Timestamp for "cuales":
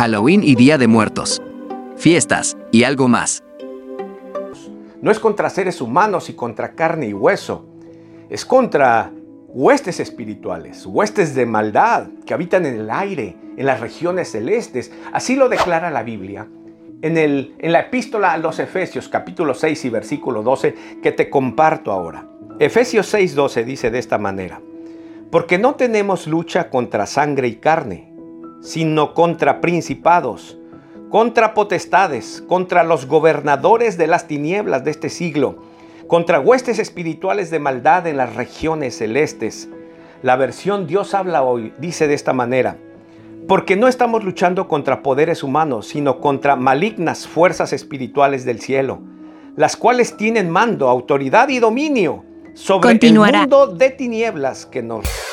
49.76-50.16